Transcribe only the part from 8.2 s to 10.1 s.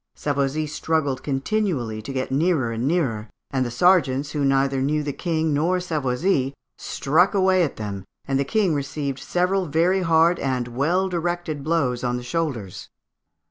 and the King received several very